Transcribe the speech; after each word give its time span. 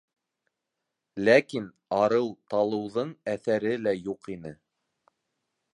Ләкин 1.29 1.67
арыу-талыуҙың 1.99 3.13
әҫәре 3.37 3.77
лә 3.85 3.95
юҡ 3.99 4.35
ине. 4.37 4.57